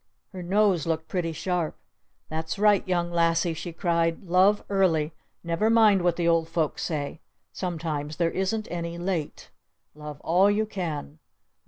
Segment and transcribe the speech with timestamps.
[0.29, 1.77] Her nose looked pretty sharp.
[2.27, 4.23] "That's right, Young Lassie!" she cried.
[4.23, 5.13] "Love early!
[5.43, 7.21] Never mind what the old folks say!
[7.53, 9.51] Sometimes there isn't any late!
[9.93, 11.19] Love all you can!